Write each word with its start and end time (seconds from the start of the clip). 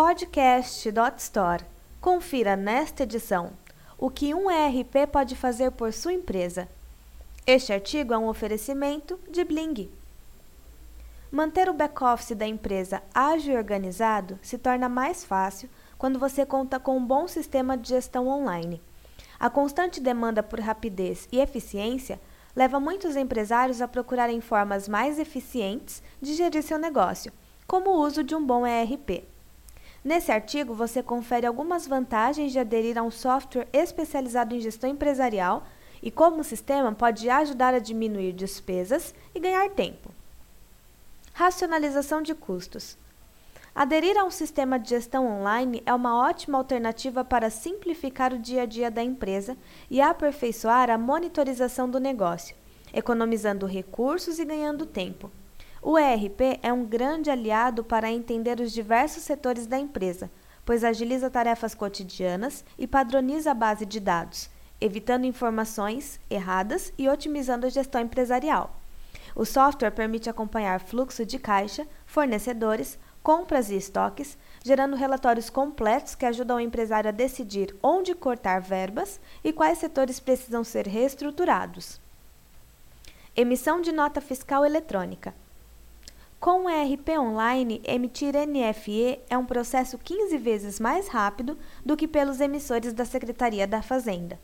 Podcast.store. 0.00 1.64
Confira 2.00 2.54
nesta 2.54 3.02
edição 3.02 3.50
o 3.98 4.08
que 4.08 4.32
um 4.32 4.48
ERP 4.48 5.08
pode 5.10 5.34
fazer 5.34 5.72
por 5.72 5.92
sua 5.92 6.12
empresa. 6.12 6.68
Este 7.44 7.72
artigo 7.72 8.14
é 8.14 8.16
um 8.16 8.28
oferecimento 8.28 9.18
de 9.28 9.42
Bling. 9.42 9.90
Manter 11.32 11.68
o 11.68 11.74
back-office 11.74 12.36
da 12.36 12.46
empresa 12.46 13.02
ágil 13.12 13.54
e 13.54 13.56
organizado 13.56 14.38
se 14.40 14.56
torna 14.56 14.88
mais 14.88 15.24
fácil 15.24 15.68
quando 15.98 16.16
você 16.16 16.46
conta 16.46 16.78
com 16.78 16.96
um 16.96 17.04
bom 17.04 17.26
sistema 17.26 17.76
de 17.76 17.88
gestão 17.88 18.28
online. 18.28 18.80
A 19.36 19.50
constante 19.50 20.00
demanda 20.00 20.44
por 20.44 20.60
rapidez 20.60 21.26
e 21.32 21.40
eficiência 21.40 22.20
leva 22.54 22.78
muitos 22.78 23.16
empresários 23.16 23.82
a 23.82 23.88
procurarem 23.88 24.40
formas 24.40 24.86
mais 24.88 25.18
eficientes 25.18 26.00
de 26.22 26.34
gerir 26.34 26.62
seu 26.62 26.78
negócio, 26.78 27.32
como 27.66 27.90
o 27.90 28.00
uso 28.00 28.22
de 28.22 28.36
um 28.36 28.46
bom 28.46 28.64
ERP. 28.64 29.26
Nesse 30.04 30.30
artigo, 30.30 30.74
você 30.74 31.02
confere 31.02 31.46
algumas 31.46 31.86
vantagens 31.86 32.52
de 32.52 32.58
aderir 32.58 32.96
a 32.96 33.02
um 33.02 33.10
software 33.10 33.68
especializado 33.72 34.54
em 34.54 34.60
gestão 34.60 34.88
empresarial 34.88 35.66
e 36.02 36.10
como 36.10 36.40
o 36.40 36.44
sistema 36.44 36.92
pode 36.92 37.28
ajudar 37.28 37.74
a 37.74 37.78
diminuir 37.78 38.32
despesas 38.32 39.14
e 39.34 39.40
ganhar 39.40 39.68
tempo. 39.70 40.10
Racionalização 41.32 42.22
de 42.22 42.34
custos. 42.34 42.96
Aderir 43.74 44.18
a 44.18 44.24
um 44.24 44.30
sistema 44.30 44.78
de 44.78 44.88
gestão 44.88 45.26
online 45.26 45.82
é 45.86 45.94
uma 45.94 46.16
ótima 46.16 46.58
alternativa 46.58 47.24
para 47.24 47.50
simplificar 47.50 48.32
o 48.32 48.38
dia 48.38 48.62
a 48.62 48.66
dia 48.66 48.90
da 48.90 49.02
empresa 49.04 49.56
e 49.88 50.00
aperfeiçoar 50.00 50.90
a 50.90 50.98
monitorização 50.98 51.88
do 51.88 52.00
negócio, 52.00 52.56
economizando 52.92 53.66
recursos 53.66 54.38
e 54.38 54.44
ganhando 54.44 54.84
tempo. 54.84 55.30
O 55.80 55.96
ERP 55.96 56.58
é 56.60 56.72
um 56.72 56.84
grande 56.84 57.30
aliado 57.30 57.84
para 57.84 58.10
entender 58.10 58.58
os 58.58 58.72
diversos 58.72 59.22
setores 59.22 59.66
da 59.66 59.78
empresa, 59.78 60.28
pois 60.64 60.82
agiliza 60.82 61.30
tarefas 61.30 61.74
cotidianas 61.74 62.64
e 62.76 62.86
padroniza 62.86 63.52
a 63.52 63.54
base 63.54 63.86
de 63.86 64.00
dados, 64.00 64.50
evitando 64.80 65.24
informações 65.24 66.18
erradas 66.28 66.92
e 66.98 67.08
otimizando 67.08 67.66
a 67.66 67.70
gestão 67.70 68.00
empresarial. 68.00 68.76
O 69.36 69.44
software 69.44 69.92
permite 69.92 70.28
acompanhar 70.28 70.80
fluxo 70.80 71.24
de 71.24 71.38
caixa, 71.38 71.86
fornecedores, 72.06 72.98
compras 73.22 73.70
e 73.70 73.76
estoques, 73.76 74.36
gerando 74.64 74.96
relatórios 74.96 75.48
completos 75.48 76.16
que 76.16 76.26
ajudam 76.26 76.56
o 76.56 76.60
empresário 76.60 77.08
a 77.08 77.12
decidir 77.12 77.74
onde 77.80 78.14
cortar 78.14 78.60
verbas 78.60 79.20
e 79.44 79.52
quais 79.52 79.78
setores 79.78 80.18
precisam 80.18 80.64
ser 80.64 80.88
reestruturados. 80.88 82.00
Emissão 83.36 83.80
de 83.80 83.92
nota 83.92 84.20
fiscal 84.20 84.64
eletrônica. 84.64 85.32
Com 86.40 86.66
o 86.66 86.70
ERP 86.70 87.18
Online, 87.18 87.82
emitir 87.84 88.32
NFE 88.32 89.18
é 89.28 89.36
um 89.36 89.44
processo 89.44 89.98
15 89.98 90.38
vezes 90.38 90.78
mais 90.78 91.08
rápido 91.08 91.58
do 91.84 91.96
que 91.96 92.06
pelos 92.06 92.38
emissores 92.38 92.92
da 92.92 93.04
Secretaria 93.04 93.66
da 93.66 93.82
Fazenda. 93.82 94.38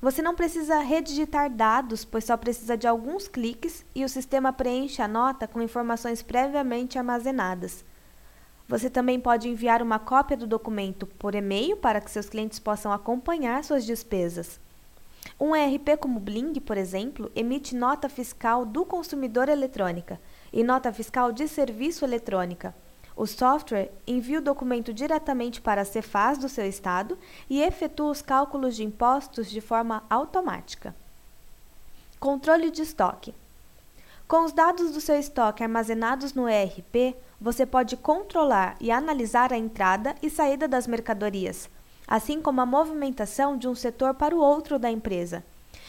Você 0.00 0.22
não 0.22 0.34
precisa 0.34 0.80
redigitar 0.80 1.50
dados, 1.50 2.02
pois 2.02 2.24
só 2.24 2.34
precisa 2.34 2.78
de 2.78 2.86
alguns 2.86 3.28
cliques 3.28 3.84
e 3.94 4.06
o 4.06 4.08
sistema 4.08 4.54
preenche 4.54 5.02
a 5.02 5.06
nota 5.06 5.46
com 5.46 5.60
informações 5.60 6.22
previamente 6.22 6.96
armazenadas. 6.96 7.84
Você 8.66 8.88
também 8.88 9.20
pode 9.20 9.50
enviar 9.50 9.82
uma 9.82 9.98
cópia 9.98 10.36
do 10.36 10.46
documento 10.46 11.06
por 11.06 11.34
e-mail 11.34 11.76
para 11.76 12.00
que 12.00 12.10
seus 12.10 12.30
clientes 12.30 12.58
possam 12.58 12.90
acompanhar 12.90 13.62
suas 13.64 13.84
despesas. 13.84 14.58
Um 15.38 15.54
ERP 15.54 15.98
como 16.00 16.20
Bling, 16.20 16.54
por 16.54 16.78
exemplo, 16.78 17.30
emite 17.36 17.76
nota 17.76 18.08
fiscal 18.08 18.64
do 18.64 18.86
consumidor 18.86 19.50
eletrônica 19.50 20.18
e 20.52 20.62
nota 20.62 20.92
fiscal 20.92 21.32
de 21.32 21.46
serviço 21.48 22.04
eletrônica. 22.04 22.74
O 23.16 23.26
software 23.26 23.90
envia 24.06 24.38
o 24.38 24.42
documento 24.42 24.94
diretamente 24.94 25.60
para 25.60 25.82
a 25.82 25.84
Cefaz 25.84 26.38
do 26.38 26.48
seu 26.48 26.64
estado 26.66 27.18
e 27.50 27.60
efetua 27.60 28.10
os 28.10 28.22
cálculos 28.22 28.76
de 28.76 28.84
impostos 28.84 29.50
de 29.50 29.60
forma 29.60 30.04
automática. 30.08 30.94
Controle 32.20 32.70
de 32.70 32.82
estoque. 32.82 33.34
Com 34.28 34.44
os 34.44 34.52
dados 34.52 34.92
do 34.92 35.00
seu 35.00 35.18
estoque 35.18 35.62
armazenados 35.62 36.34
no 36.34 36.48
ERP, 36.48 37.16
você 37.40 37.64
pode 37.64 37.96
controlar 37.96 38.76
e 38.80 38.90
analisar 38.90 39.52
a 39.52 39.58
entrada 39.58 40.14
e 40.22 40.28
saída 40.28 40.68
das 40.68 40.86
mercadorias, 40.86 41.68
assim 42.06 42.42
como 42.42 42.60
a 42.60 42.66
movimentação 42.66 43.56
de 43.56 43.66
um 43.66 43.74
setor 43.74 44.14
para 44.14 44.34
o 44.34 44.40
outro 44.40 44.78
da 44.78 44.90
empresa. 44.90 45.44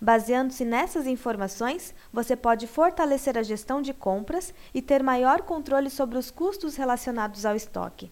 Baseando-se 0.00 0.64
nessas 0.64 1.06
informações, 1.06 1.94
você 2.10 2.34
pode 2.34 2.66
fortalecer 2.66 3.36
a 3.36 3.42
gestão 3.42 3.82
de 3.82 3.92
compras 3.92 4.54
e 4.72 4.80
ter 4.80 5.02
maior 5.02 5.42
controle 5.42 5.90
sobre 5.90 6.16
os 6.16 6.30
custos 6.30 6.76
relacionados 6.76 7.44
ao 7.44 7.54
estoque. 7.54 8.10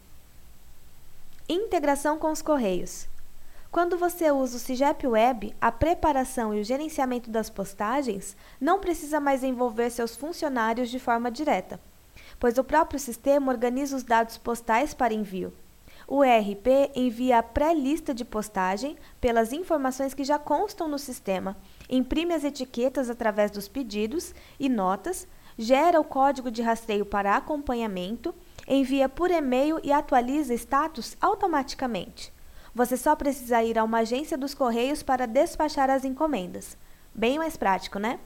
Integração 1.49 2.19
com 2.19 2.31
os 2.31 2.43
correios. 2.43 3.09
Quando 3.71 3.97
você 3.97 4.31
usa 4.31 4.57
o 4.57 4.61
CIGEP 4.61 5.07
Web, 5.07 5.55
a 5.59 5.73
preparação 5.73 6.55
e 6.55 6.61
o 6.61 6.65
gerenciamento 6.65 7.31
das 7.31 7.49
postagens 7.49 8.37
não 8.61 8.81
precisa 8.81 9.19
mais 9.19 9.43
envolver 9.43 9.89
seus 9.89 10.15
funcionários 10.15 10.91
de 10.91 10.99
forma 10.99 11.31
direta, 11.31 11.81
pois 12.39 12.59
o 12.59 12.65
próprio 12.65 13.01
sistema 13.01 13.51
organiza 13.51 13.97
os 13.97 14.03
dados 14.03 14.37
postais 14.37 14.93
para 14.93 15.15
envio. 15.15 15.55
O 16.11 16.25
ERP 16.25 16.91
envia 16.97 17.39
a 17.39 17.43
pré-lista 17.43 18.15
de 18.15 18.25
postagem 18.25 18.97
pelas 19.21 19.53
informações 19.53 20.15
que 20.15 20.25
já 20.25 20.39
constam 20.39 20.89
no 20.89 20.99
sistema, 20.99 21.55
imprime 21.87 22.33
as 22.33 22.45
etiquetas 22.45 23.11
através 23.11 23.51
dos 23.51 23.69
pedidos 23.69 24.35
e 24.59 24.71
notas, 24.71 25.29
gera 25.59 26.01
o 26.01 26.05
código 26.05 26.51
de 26.51 26.63
rastreio 26.63 27.05
para 27.05 27.37
acompanhamento, 27.37 28.35
envia 28.67 29.07
por 29.07 29.31
e-mail 29.31 29.79
e 29.85 29.93
atualiza 29.93 30.55
status 30.55 31.15
automaticamente. 31.21 32.33
Você 32.75 32.97
só 32.97 33.15
precisa 33.15 33.63
ir 33.63 33.79
a 33.79 33.85
uma 33.85 33.99
agência 33.99 34.39
dos 34.39 34.55
Correios 34.55 35.03
para 35.03 35.27
despachar 35.27 35.91
as 35.91 36.07
encomendas. 36.07 36.75
Bem 37.15 37.37
mais 37.37 37.55
prático, 37.55 37.99
né? 37.99 38.19